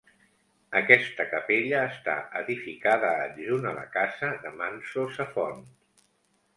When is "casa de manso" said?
4.01-5.09